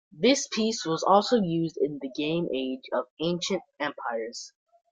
The 0.11 0.35
piece 0.53 0.83
was 0.83 1.03
also 1.03 1.39
used 1.43 1.77
in 1.79 1.99
the 2.01 2.09
game 2.09 2.47
Age 2.51 2.89
of 2.91 3.05
Ancient 3.21 3.61
Empires. 3.79 4.51